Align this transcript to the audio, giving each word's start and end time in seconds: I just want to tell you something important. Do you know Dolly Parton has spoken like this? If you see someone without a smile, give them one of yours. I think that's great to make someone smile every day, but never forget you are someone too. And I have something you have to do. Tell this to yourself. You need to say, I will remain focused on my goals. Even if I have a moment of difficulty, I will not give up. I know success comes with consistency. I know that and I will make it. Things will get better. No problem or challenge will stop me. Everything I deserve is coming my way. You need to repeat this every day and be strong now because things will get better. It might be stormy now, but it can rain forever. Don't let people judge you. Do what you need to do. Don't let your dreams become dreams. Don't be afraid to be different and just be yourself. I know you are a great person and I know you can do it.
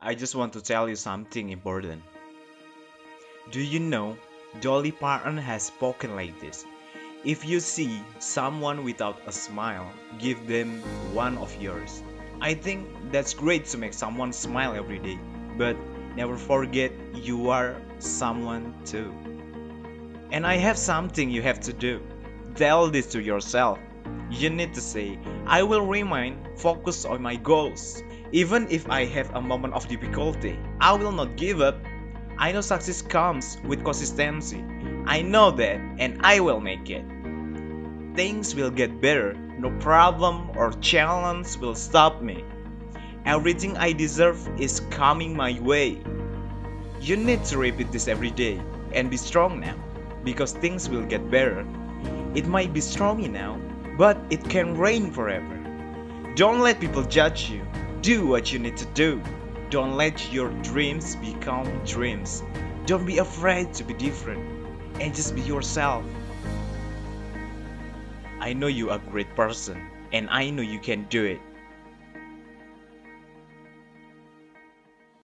I 0.00 0.14
just 0.14 0.34
want 0.34 0.52
to 0.52 0.60
tell 0.60 0.90
you 0.90 0.94
something 0.94 1.48
important. 1.48 2.02
Do 3.50 3.62
you 3.62 3.80
know 3.80 4.18
Dolly 4.60 4.92
Parton 4.92 5.38
has 5.38 5.64
spoken 5.64 6.14
like 6.14 6.38
this? 6.38 6.66
If 7.24 7.46
you 7.46 7.60
see 7.60 8.02
someone 8.18 8.84
without 8.84 9.18
a 9.26 9.32
smile, 9.32 9.90
give 10.18 10.46
them 10.46 10.82
one 11.14 11.38
of 11.38 11.60
yours. 11.60 12.02
I 12.42 12.52
think 12.52 12.86
that's 13.10 13.32
great 13.32 13.64
to 13.66 13.78
make 13.78 13.94
someone 13.94 14.34
smile 14.34 14.74
every 14.74 14.98
day, 14.98 15.18
but 15.56 15.76
never 16.14 16.36
forget 16.36 16.92
you 17.14 17.48
are 17.48 17.80
someone 17.98 18.74
too. 18.84 19.14
And 20.30 20.46
I 20.46 20.56
have 20.56 20.76
something 20.76 21.30
you 21.30 21.40
have 21.40 21.60
to 21.60 21.72
do. 21.72 22.02
Tell 22.54 22.90
this 22.90 23.06
to 23.12 23.22
yourself. 23.22 23.78
You 24.30 24.50
need 24.50 24.74
to 24.74 24.80
say, 24.82 25.18
I 25.46 25.62
will 25.62 25.86
remain 25.86 26.46
focused 26.56 27.06
on 27.06 27.22
my 27.22 27.36
goals. 27.36 28.02
Even 28.32 28.66
if 28.70 28.88
I 28.90 29.04
have 29.04 29.34
a 29.34 29.40
moment 29.40 29.74
of 29.74 29.86
difficulty, 29.88 30.58
I 30.80 30.92
will 30.94 31.12
not 31.12 31.36
give 31.36 31.60
up. 31.60 31.76
I 32.38 32.52
know 32.52 32.60
success 32.60 33.00
comes 33.00 33.58
with 33.64 33.84
consistency. 33.84 34.64
I 35.06 35.22
know 35.22 35.50
that 35.52 35.80
and 35.98 36.20
I 36.22 36.40
will 36.40 36.60
make 36.60 36.90
it. 36.90 37.04
Things 38.16 38.54
will 38.54 38.70
get 38.70 39.00
better. 39.00 39.34
No 39.58 39.70
problem 39.78 40.50
or 40.56 40.72
challenge 40.80 41.56
will 41.58 41.74
stop 41.74 42.20
me. 42.20 42.44
Everything 43.24 43.76
I 43.76 43.92
deserve 43.92 44.48
is 44.60 44.80
coming 44.90 45.36
my 45.36 45.58
way. 45.60 46.02
You 47.00 47.16
need 47.16 47.44
to 47.46 47.58
repeat 47.58 47.92
this 47.92 48.08
every 48.08 48.30
day 48.30 48.60
and 48.92 49.10
be 49.10 49.16
strong 49.16 49.60
now 49.60 49.76
because 50.24 50.52
things 50.52 50.88
will 50.88 51.04
get 51.04 51.30
better. 51.30 51.66
It 52.34 52.46
might 52.46 52.72
be 52.72 52.80
stormy 52.80 53.28
now, 53.28 53.60
but 53.96 54.18
it 54.30 54.42
can 54.48 54.76
rain 54.76 55.10
forever. 55.10 55.54
Don't 56.34 56.60
let 56.60 56.80
people 56.80 57.02
judge 57.02 57.48
you. 57.48 57.64
Do 58.06 58.24
what 58.24 58.52
you 58.52 58.60
need 58.60 58.76
to 58.76 58.86
do. 58.94 59.20
Don't 59.68 59.96
let 59.96 60.32
your 60.32 60.50
dreams 60.62 61.16
become 61.16 61.66
dreams. 61.84 62.44
Don't 62.86 63.04
be 63.04 63.18
afraid 63.18 63.74
to 63.74 63.82
be 63.82 63.94
different 63.94 64.38
and 65.00 65.12
just 65.12 65.34
be 65.34 65.40
yourself. 65.40 66.04
I 68.38 68.52
know 68.52 68.68
you 68.68 68.90
are 68.90 68.98
a 68.98 69.10
great 69.10 69.34
person 69.34 69.90
and 70.12 70.30
I 70.30 70.50
know 70.50 70.62
you 70.62 70.78
can 70.78 71.08
do 71.10 71.24
it. 71.24 71.40